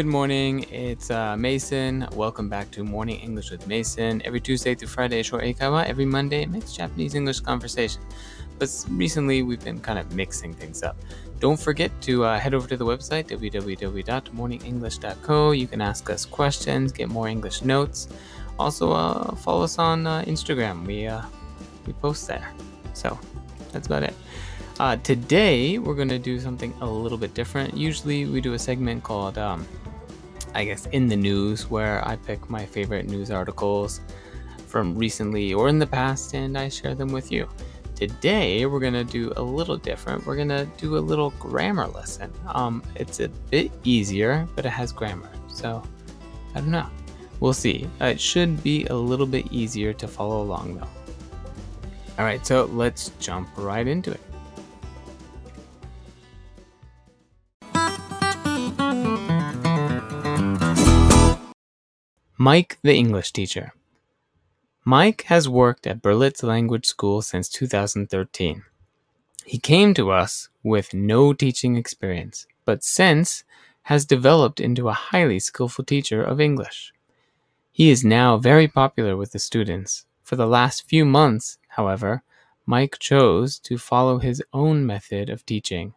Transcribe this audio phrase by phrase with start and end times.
[0.00, 0.64] good morning.
[0.70, 2.08] It's uh, Mason.
[2.14, 4.22] Welcome back to Morning English with Mason.
[4.24, 5.84] Every Tuesday through Friday, short eikaiwa.
[5.84, 8.00] Every Monday, mixed Japanese English conversation.
[8.58, 10.96] But recently, we've been kind of mixing things up.
[11.38, 15.50] Don't forget to uh, head over to the website www.morningenglish.co.
[15.50, 18.08] You can ask us questions, get more English notes.
[18.58, 20.86] Also, uh, follow us on uh, Instagram.
[20.86, 21.20] We uh,
[21.86, 22.50] we post there.
[22.94, 23.18] So
[23.70, 24.14] that's about it.
[24.80, 27.76] Uh, today, we're going to do something a little bit different.
[27.76, 29.68] Usually, we do a segment called, um,
[30.54, 34.00] I guess, In the News, where I pick my favorite news articles
[34.66, 37.48] from recently or in the past and I share them with you.
[37.94, 40.24] Today, we're going to do a little different.
[40.24, 42.32] We're going to do a little grammar lesson.
[42.46, 45.28] Um, it's a bit easier, but it has grammar.
[45.48, 45.82] So,
[46.54, 46.88] I don't know.
[47.40, 47.88] We'll see.
[48.00, 50.88] Uh, it should be a little bit easier to follow along, though.
[52.18, 54.20] All right, so let's jump right into it.
[62.42, 63.74] Mike the English teacher.
[64.82, 68.64] Mike has worked at Berlitz Language School since 2013.
[69.44, 73.44] He came to us with no teaching experience, but since
[73.82, 76.94] has developed into a highly skillful teacher of English.
[77.72, 80.06] He is now very popular with the students.
[80.22, 82.22] For the last few months, however,
[82.64, 85.92] Mike chose to follow his own method of teaching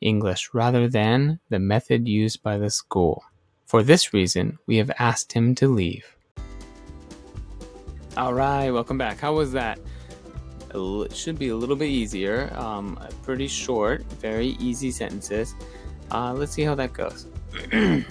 [0.00, 3.24] English rather than the method used by the school.
[3.70, 6.16] For this reason, we have asked him to leave.
[8.16, 9.20] All right, welcome back.
[9.20, 9.78] How was that?
[10.74, 12.52] It should be a little bit easier.
[12.56, 15.54] Um, pretty short, very easy sentences.
[16.10, 17.28] Uh, let's see how that goes.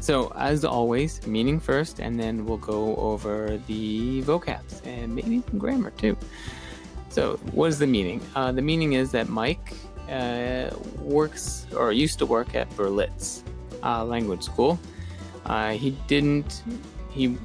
[0.00, 5.60] so, as always, meaning first, and then we'll go over the vocabs and maybe some
[5.60, 6.16] grammar too.
[7.08, 8.20] So, what is the meaning?
[8.34, 9.74] Uh, the meaning is that Mike
[10.10, 13.44] uh, works or used to work at Berlitz
[13.82, 14.78] uh, language school.
[15.46, 16.62] Uh, he didn't,
[17.10, 17.36] he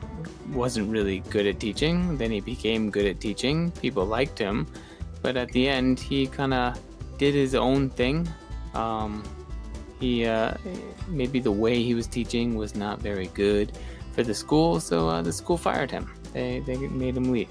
[0.52, 2.18] wasn't really good at teaching.
[2.18, 3.72] Then he became good at teaching.
[3.72, 4.68] People liked him.
[5.22, 6.80] But at the end, he kind of
[7.18, 8.28] did his own thing.
[8.74, 9.24] Um,
[10.00, 10.53] he, uh,
[11.08, 13.72] maybe the way he was teaching was not very good
[14.14, 16.12] for the school, so uh, the school fired him.
[16.34, 17.50] They, they made him leave.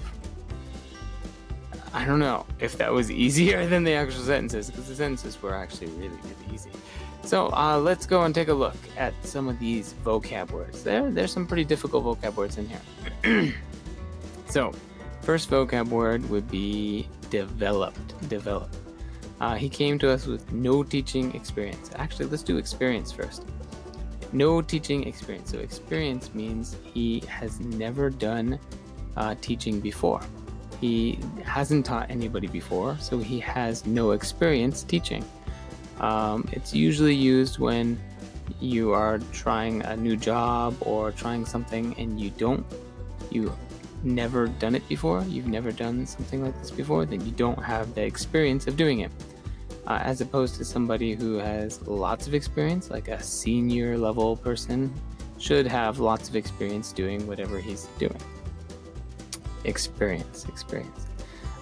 [1.93, 5.55] I don't know if that was easier than the actual sentences, because the sentences were
[5.55, 6.69] actually really, really easy.
[7.27, 10.81] So uh, let's go and take a look at some of these vocab words.
[10.81, 13.53] There, there's some pretty difficult vocab words in here.
[14.47, 14.71] so,
[15.23, 18.29] first vocab word would be developed.
[18.29, 18.69] Develop.
[19.41, 21.91] Uh, he came to us with no teaching experience.
[21.95, 23.43] Actually, let's do experience first.
[24.31, 25.51] No teaching experience.
[25.51, 28.57] So, experience means he has never done
[29.17, 30.21] uh, teaching before.
[30.79, 35.25] He hasn't taught anybody before, so he has no experience teaching.
[35.99, 37.99] Um, it's usually used when
[38.59, 42.65] you are trying a new job or trying something and you don't,
[43.29, 43.55] you
[44.03, 47.93] never done it before, you've never done something like this before, then you don't have
[47.95, 49.11] the experience of doing it.
[49.85, 54.93] Uh, as opposed to somebody who has lots of experience, like a senior level person,
[55.39, 58.19] should have lots of experience doing whatever he's doing.
[59.63, 61.07] Experience, experience.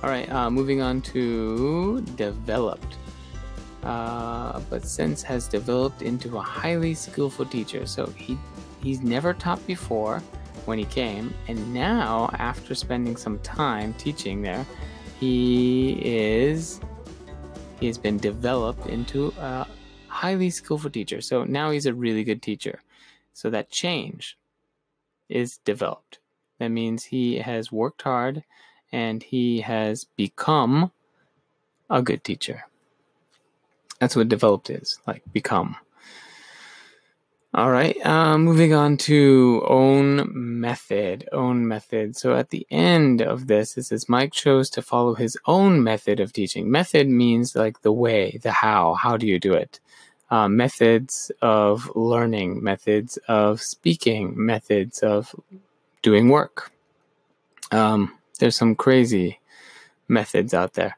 [0.01, 2.95] All right, uh, moving on to developed
[3.85, 7.85] uh, but since has developed into a highly skillful teacher.
[7.85, 8.37] So he
[8.81, 10.19] he's never taught before
[10.65, 14.65] when he came, and now after spending some time teaching there,
[15.19, 16.81] he is
[17.79, 19.67] he has been developed into a
[20.07, 21.21] highly skillful teacher.
[21.21, 22.81] So now he's a really good teacher.
[23.33, 24.37] So that change
[25.29, 26.19] is developed.
[26.59, 28.43] That means he has worked hard
[28.91, 30.91] and he has become
[31.89, 32.65] a good teacher.
[34.05, 35.77] That's what developed is like become.
[37.55, 41.27] All right, uh, moving on to own method.
[41.31, 42.15] Own method.
[42.15, 46.19] So at the end of this, it says Mike chose to follow his own method
[46.19, 46.69] of teaching.
[46.69, 48.93] Method means like the way, the how.
[48.93, 49.79] How do you do it?
[50.29, 55.33] Uh, methods of learning, methods of speaking, methods of
[56.03, 56.71] doing work.
[57.71, 59.39] Um, there's some crazy
[60.07, 60.95] methods out there.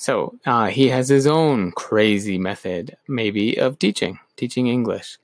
[0.00, 5.18] So uh, he has his own crazy method, maybe, of teaching, teaching English.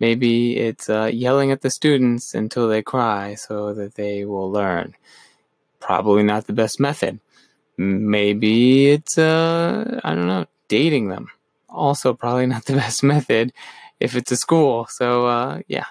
[0.00, 4.94] Maybe it's uh, yelling at the students until they cry so that they will learn.
[5.78, 7.20] Probably not the best method.
[7.76, 11.30] Maybe it's, uh, I don't know, dating them.
[11.68, 13.52] Also, probably not the best method
[14.00, 14.86] if it's a school.
[14.88, 15.88] So, uh, yeah,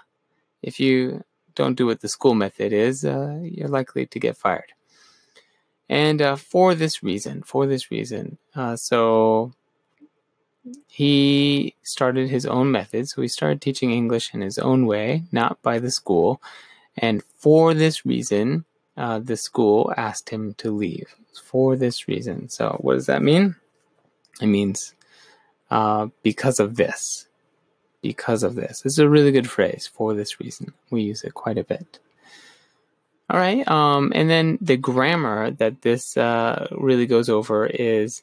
[0.64, 4.74] if you don't do what the school method is, uh, you're likely to get fired.
[5.94, 9.54] And uh, for this reason, for this reason, uh, so
[10.88, 13.10] he started his own method.
[13.10, 16.42] So he started teaching English in his own way, not by the school.
[16.98, 18.66] And for this reason,
[18.98, 21.14] uh, the school asked him to leave.
[21.44, 22.50] For this reason.
[22.50, 23.56] So what does that mean?
[24.42, 24.96] It means
[25.70, 27.28] uh, because of this.
[28.02, 28.82] Because of this.
[28.82, 29.88] This is a really good phrase.
[29.94, 30.74] For this reason.
[30.90, 32.00] We use it quite a bit.
[33.34, 33.68] All right.
[33.68, 38.22] Um, and then the grammar that this uh, really goes over is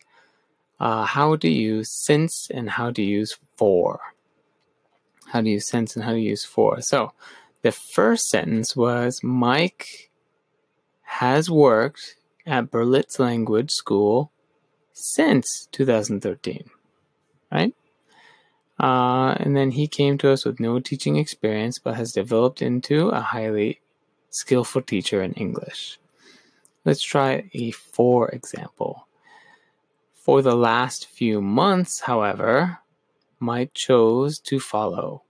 [0.78, 3.98] uh, how do you since and how do you use for.
[5.26, 6.80] How do you since and how do you use for.
[6.80, 7.10] So
[7.62, 10.10] the first sentence was Mike
[11.02, 12.14] has worked
[12.46, 14.30] at Berlitz Language School
[14.92, 16.70] since 2013,
[17.50, 17.74] right?
[18.78, 23.08] Uh, and then he came to us with no teaching experience, but has developed into
[23.08, 23.80] a highly
[24.30, 25.98] skillful teacher in English.
[26.84, 29.06] Let's try a for example.
[30.14, 32.78] For the last few months, however,
[33.38, 35.22] Mike chose to follow.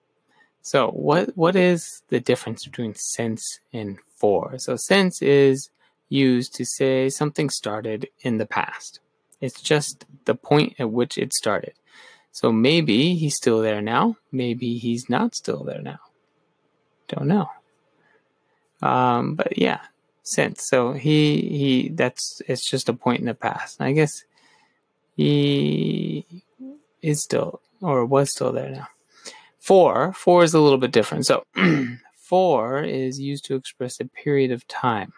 [0.62, 4.58] So, what what is the difference between since and for?
[4.58, 5.70] So, since is
[6.10, 9.00] used to say something started in the past.
[9.40, 11.72] It's just the point at which it started.
[12.32, 14.16] So maybe he's still there now.
[14.30, 16.00] Maybe he's not still there now.
[17.08, 17.48] Don't know.
[18.82, 19.80] Um, but yeah,
[20.22, 23.80] since so he he that's it's just a point in the past.
[23.80, 24.24] I guess
[25.16, 26.24] he
[27.02, 28.88] is still or was still there now.
[29.58, 31.26] For for is a little bit different.
[31.26, 31.44] So
[32.16, 35.12] for is used to express a period of time.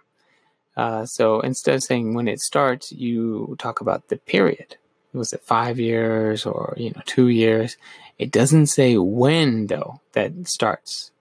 [0.76, 4.76] Uh, so instead of saying when it starts, you talk about the period.
[5.12, 7.76] Was it five years or you know two years?
[8.18, 11.11] It doesn't say when though that starts.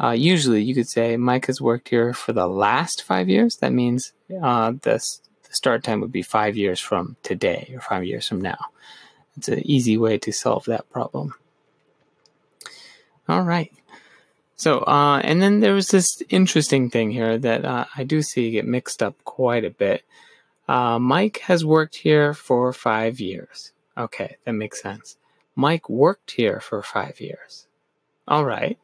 [0.00, 3.56] Uh, usually, you could say Mike has worked here for the last five years.
[3.56, 4.12] That means
[4.42, 5.02] uh, the,
[5.42, 8.58] the start time would be five years from today or five years from now.
[9.36, 11.34] It's an easy way to solve that problem.
[13.28, 13.72] All right.
[14.56, 18.50] So, uh, and then there was this interesting thing here that uh, I do see
[18.50, 20.02] get mixed up quite a bit.
[20.68, 23.72] Uh, Mike has worked here for five years.
[23.96, 25.16] Okay, that makes sense.
[25.54, 27.66] Mike worked here for five years.
[28.26, 28.78] All right.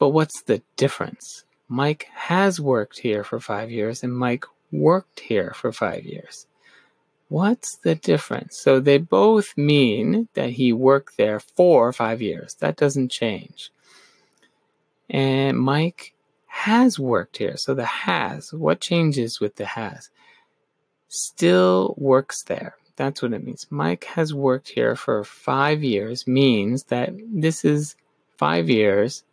[0.00, 1.44] But what's the difference?
[1.68, 6.46] Mike has worked here for five years and Mike worked here for five years.
[7.28, 8.58] What's the difference?
[8.58, 12.54] So they both mean that he worked there for five years.
[12.54, 13.70] That doesn't change.
[15.10, 16.14] And Mike
[16.46, 17.56] has worked here.
[17.58, 20.08] So the has, what changes with the has?
[21.08, 22.76] Still works there.
[22.96, 23.66] That's what it means.
[23.68, 27.96] Mike has worked here for five years means that this is
[28.38, 29.24] five years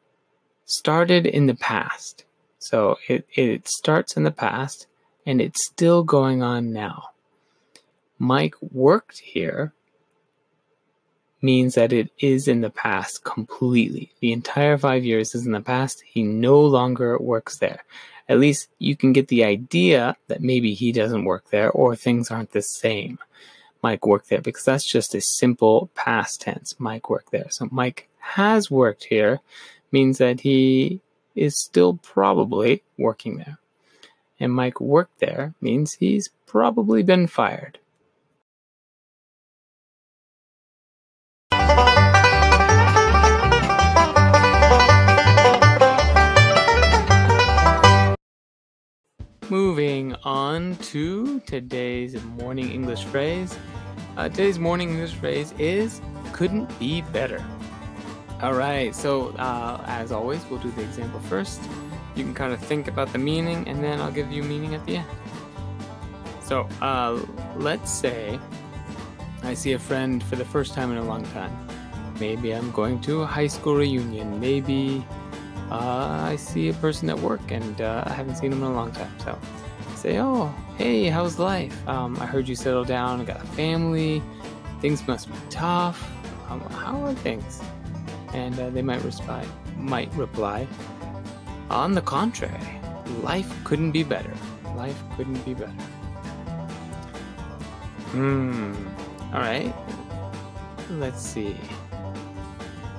[0.67, 2.25] started in the past.
[2.59, 4.85] So it, it starts in the past
[5.25, 7.09] and it's still going on now.
[8.19, 9.73] Mike worked here
[11.41, 14.11] means that it is in the past completely.
[14.19, 16.03] The entire five years is in the past.
[16.05, 17.83] He no longer works there.
[18.27, 22.29] At least you can get the idea that maybe he doesn't work there or things
[22.29, 23.19] aren't the same.
[23.81, 26.75] Mike worked there because that's just a simple past tense.
[26.79, 27.47] Mike worked there.
[27.51, 29.39] So Mike has worked here
[29.91, 31.01] means that he
[31.35, 33.59] is still probably working there.
[34.39, 37.79] And Mike worked there means he's probably been fired.
[49.49, 53.57] Moving on to today's morning English phrase.
[54.17, 56.01] Uh, today's morning English phrase is
[56.33, 57.41] couldn't be better.
[58.41, 61.59] All right, so uh, as always, we'll do the example first.
[62.15, 64.85] You can kind of think about the meaning, and then I'll give you meaning at
[64.85, 65.07] the end.
[66.41, 67.19] So uh,
[67.55, 68.39] let's say
[69.43, 71.51] I see a friend for the first time in a long time.
[72.19, 74.39] Maybe I'm going to a high school reunion.
[74.39, 75.05] Maybe
[75.71, 78.73] uh, I see a person at work and uh, I haven't seen them in a
[78.73, 79.11] long time.
[79.19, 79.37] So
[79.91, 81.75] I say, Oh, hey, how's life?
[81.87, 84.23] Um, I heard you settled down got a family.
[84.79, 86.09] Things must be tough.
[86.49, 87.61] Um, how are things?
[88.33, 89.45] And uh, they might reply,
[89.77, 90.67] might reply,
[91.69, 92.79] on the contrary,
[93.21, 94.33] life couldn't be better.
[94.75, 95.71] Life couldn't be better.
[98.11, 98.73] Hmm.
[99.33, 99.73] All right.
[100.91, 101.57] Let's see.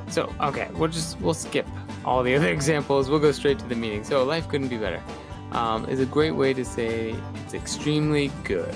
[0.08, 1.66] So, okay, we'll just we'll skip
[2.04, 3.08] all the other examples.
[3.08, 4.04] We'll go straight to the meaning.
[4.04, 5.02] So, life couldn't be better.
[5.52, 8.74] Um, is a great way to say it's extremely good.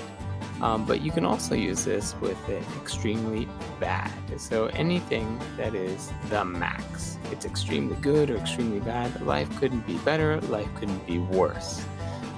[0.61, 3.47] Um, but you can also use this with it extremely
[3.79, 4.11] bad.
[4.37, 7.17] So anything that is the max.
[7.31, 9.21] It's extremely good or extremely bad.
[9.21, 10.39] Life couldn't be better.
[10.41, 11.85] Life couldn't be worse.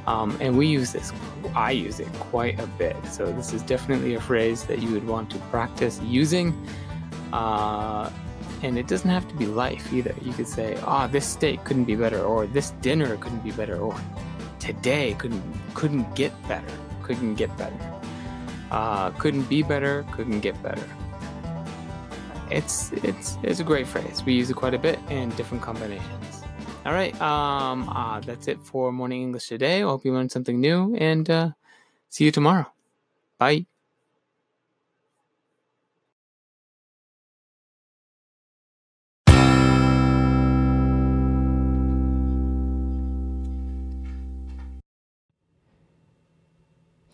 [0.07, 1.11] Um, and we use this,
[1.55, 2.95] I use it quite a bit.
[3.07, 6.53] So this is definitely a phrase that you would want to practice using.
[7.33, 8.09] Uh,
[8.61, 10.15] and it doesn't have to be life either.
[10.21, 13.51] You could say, "Ah, oh, this steak couldn't be better," or "This dinner couldn't be
[13.51, 13.95] better," or
[14.59, 16.73] "Today couldn't couldn't get better."
[17.03, 17.77] Couldn't get better.
[18.71, 20.03] Uh, couldn't be better.
[20.11, 20.87] Couldn't get better.
[22.51, 24.23] It's it's it's a great phrase.
[24.25, 26.43] We use it quite a bit in different combinations.
[26.85, 27.19] All right.
[27.21, 27.89] Um.
[27.89, 29.81] Uh, that's it for morning English today.
[29.81, 31.49] I hope you learned something new, and uh,
[32.09, 32.65] see you tomorrow.
[33.39, 33.65] Bye.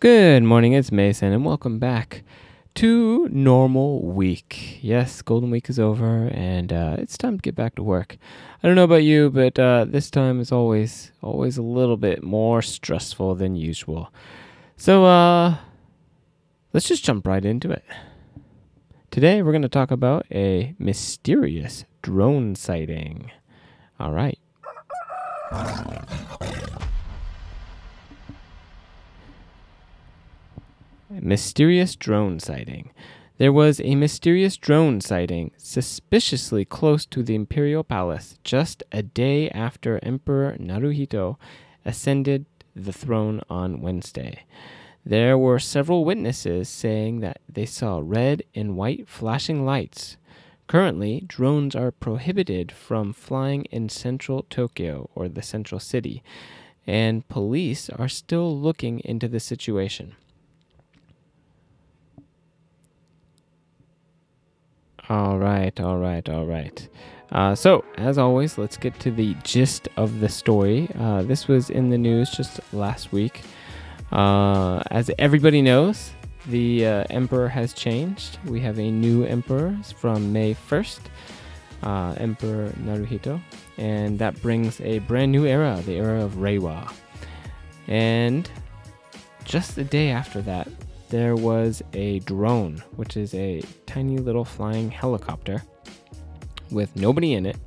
[0.00, 2.24] Good morning, it's Mason, and welcome back
[2.74, 4.78] to normal week.
[4.80, 8.16] Yes, Golden Week is over, and uh, it's time to get back to work.
[8.62, 12.22] I don't know about you, but uh, this time is always always a little bit
[12.22, 14.12] more stressful than usual.
[14.76, 15.56] So, uh,
[16.72, 17.84] let's just jump right into it.
[19.10, 23.30] Today, we're going to talk about a mysterious drone sighting.
[24.00, 24.38] All right.
[31.20, 32.90] Mysterious drone sighting.
[33.36, 39.50] There was a mysterious drone sighting suspiciously close to the imperial palace just a day
[39.50, 41.36] after Emperor Naruhito
[41.84, 44.44] ascended the throne on Wednesday.
[45.04, 50.16] There were several witnesses saying that they saw red and white flashing lights.
[50.66, 56.22] Currently, drones are prohibited from flying in central Tokyo or the central city,
[56.86, 60.16] and police are still looking into the situation.
[65.08, 66.88] All right, all right, all right.
[67.32, 70.88] Uh, so, as always, let's get to the gist of the story.
[70.98, 73.42] Uh, this was in the news just last week.
[74.12, 76.12] Uh, as everybody knows,
[76.46, 78.38] the uh, emperor has changed.
[78.44, 81.00] We have a new emperor from May 1st,
[81.82, 83.40] uh, Emperor Naruhito,
[83.78, 86.92] and that brings a brand new era, the era of Reiwa.
[87.88, 88.48] And
[89.44, 90.68] just the day after that,
[91.12, 95.62] there was a drone, which is a tiny little flying helicopter
[96.70, 97.58] with nobody in it,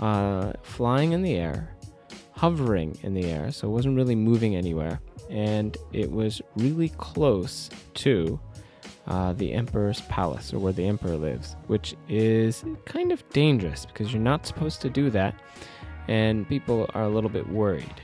[0.00, 1.76] uh, flying in the air,
[2.32, 7.68] hovering in the air, so it wasn't really moving anywhere, and it was really close
[7.92, 8.40] to
[9.06, 14.14] uh, the emperor's palace, or where the emperor lives, which is kind of dangerous because
[14.14, 15.34] you're not supposed to do that,
[16.08, 18.00] and people are a little bit worried.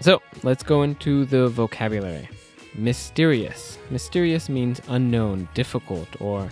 [0.00, 2.28] So let's go into the vocabulary.
[2.78, 3.76] Mysterious.
[3.90, 6.48] Mysterious means unknown, difficult, or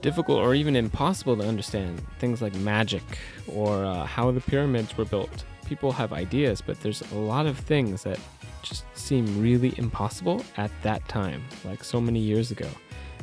[0.00, 2.00] difficult or even impossible to understand.
[2.18, 3.02] Things like magic
[3.46, 5.44] or uh, how the pyramids were built.
[5.66, 8.18] People have ideas, but there's a lot of things that
[8.62, 12.68] just seem really impossible at that time, like so many years ago.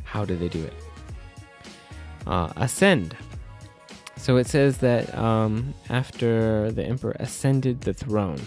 [0.04, 0.74] How did they do it?
[2.28, 3.16] Uh, ascend.
[4.18, 8.40] So it says that um, after the emperor ascended the throne,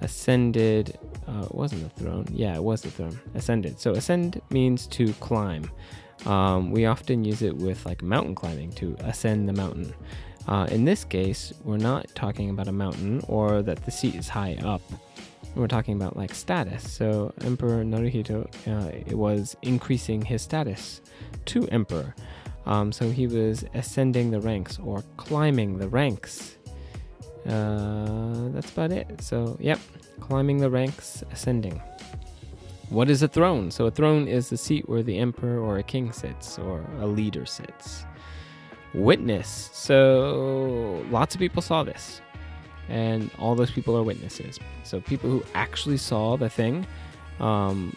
[0.00, 0.98] ascended
[1.34, 2.26] uh, it wasn't the throne.
[2.30, 3.18] Yeah it was the throne.
[3.34, 3.80] Ascended.
[3.80, 5.70] So ascend means to climb.
[6.26, 9.92] Um, we often use it with like mountain climbing to ascend the mountain.
[10.46, 14.28] Uh, in this case we're not talking about a mountain or that the seat is
[14.28, 14.82] high up.
[15.54, 16.90] We're talking about like status.
[16.90, 21.00] So emperor naruhito uh, was increasing his status
[21.46, 22.14] to emperor.
[22.66, 26.56] Um, so he was ascending the ranks or climbing the ranks
[27.46, 29.22] uh, that's about it.
[29.22, 29.78] So, yep,
[30.20, 31.80] climbing the ranks, ascending.
[32.88, 33.70] What is a throne?
[33.70, 37.06] So, a throne is the seat where the emperor or a king sits or a
[37.06, 38.04] leader sits.
[38.94, 39.70] Witness.
[39.72, 42.20] So, lots of people saw this,
[42.88, 44.58] and all those people are witnesses.
[44.84, 46.86] So, people who actually saw the thing
[47.40, 47.96] um,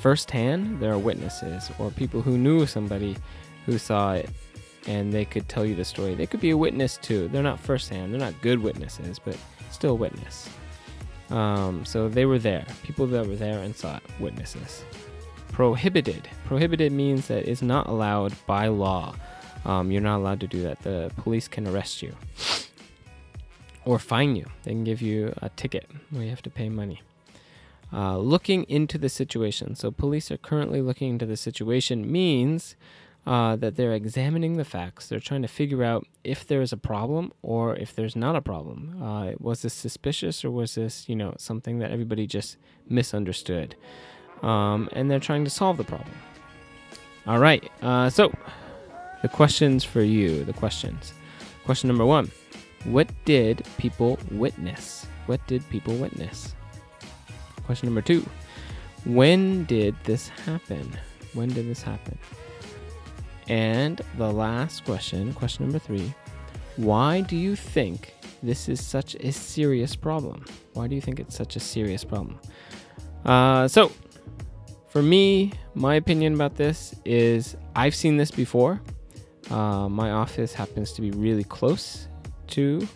[0.00, 3.16] firsthand, there are witnesses, or people who knew somebody
[3.66, 4.30] who saw it
[4.88, 6.14] and they could tell you the story.
[6.14, 7.28] They could be a witness too.
[7.28, 9.36] They're not firsthand, they're not good witnesses, but
[9.70, 10.48] still a witness.
[11.30, 12.64] Um, so they were there.
[12.82, 14.82] People that were there and saw it, witnesses.
[15.52, 16.26] Prohibited.
[16.46, 19.14] Prohibited means that it's not allowed by law.
[19.66, 20.80] Um, you're not allowed to do that.
[20.80, 22.14] The police can arrest you
[23.84, 24.46] or fine you.
[24.62, 27.02] They can give you a ticket where you have to pay money.
[27.92, 29.74] Uh, looking into the situation.
[29.74, 32.76] So, police are currently looking into the situation means
[33.28, 35.06] uh, that they're examining the facts.
[35.06, 39.02] They're trying to figure out if there's a problem or if there's not a problem.
[39.02, 42.56] Uh, was this suspicious or was this, you know, something that everybody just
[42.88, 43.76] misunderstood?
[44.42, 46.14] Um, and they're trying to solve the problem.
[47.26, 47.70] All right.
[47.82, 48.32] Uh, so,
[49.20, 50.44] the questions for you.
[50.44, 51.12] The questions.
[51.66, 52.30] Question number one
[52.84, 55.06] What did people witness?
[55.28, 56.54] what did people witness?
[57.66, 58.24] Question number two
[59.04, 60.98] When did this happen?
[61.34, 62.18] When did this happen?
[63.48, 66.14] And the last question, question number three
[66.76, 70.44] Why do you think this is such a serious problem?
[70.74, 72.38] Why do you think it's such a serious problem?
[73.24, 73.90] Uh, so,
[74.88, 78.80] for me, my opinion about this is I've seen this before.
[79.50, 82.06] Uh, my office happens to be really close
[82.48, 82.86] to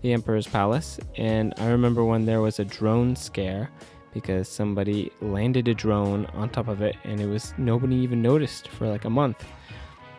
[0.00, 3.70] the Emperor's Palace, and I remember when there was a drone scare
[4.14, 8.68] because somebody landed a drone on top of it, and it was nobody even noticed
[8.68, 9.44] for like a month.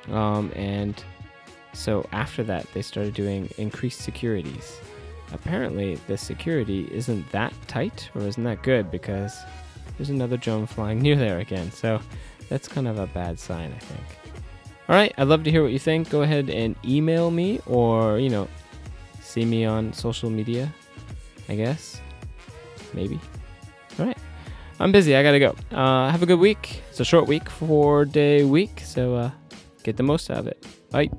[0.09, 1.01] Um, and
[1.73, 4.79] so after that, they started doing increased securities.
[5.33, 9.37] Apparently, the security isn't that tight or isn't that good because
[9.97, 11.71] there's another drone flying near there again.
[11.71, 11.99] So
[12.49, 14.05] that's kind of a bad sign, I think.
[14.89, 16.09] All right, I'd love to hear what you think.
[16.09, 18.47] Go ahead and email me or, you know,
[19.21, 20.73] see me on social media,
[21.47, 22.01] I guess.
[22.93, 23.19] Maybe.
[23.97, 24.17] All right.
[24.81, 25.15] I'm busy.
[25.15, 25.55] I got to go.
[25.71, 26.81] Uh, have a good week.
[26.89, 28.81] It's a short week, four day week.
[28.83, 29.31] So uh,
[29.83, 30.65] get the most out of it.
[30.89, 31.09] Bye.